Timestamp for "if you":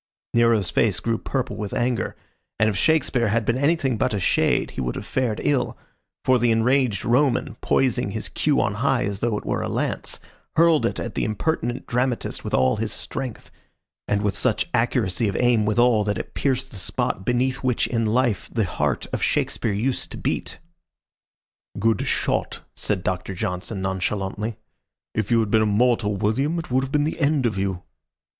25.13-25.41